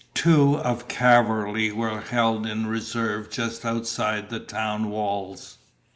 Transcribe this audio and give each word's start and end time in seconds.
Two 0.15 0.57
of 0.57 0.87
cavalry 0.87 1.71
were 1.71 2.01
held 2.01 2.47
in 2.47 2.65
reserve 2.65 3.29
just 3.29 3.63
outside 3.63 4.31
the 4.31 4.39
town 4.39 4.89
walls. 4.89 5.59